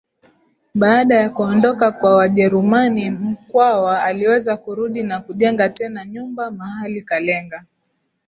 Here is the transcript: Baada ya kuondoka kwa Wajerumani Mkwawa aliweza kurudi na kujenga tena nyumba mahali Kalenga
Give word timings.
Baada 0.75 1.15
ya 1.15 1.29
kuondoka 1.29 1.91
kwa 1.91 2.15
Wajerumani 2.15 3.11
Mkwawa 3.11 4.03
aliweza 4.03 4.57
kurudi 4.57 5.03
na 5.03 5.19
kujenga 5.19 5.69
tena 5.69 6.05
nyumba 6.05 6.51
mahali 6.51 7.01
Kalenga 7.01 7.65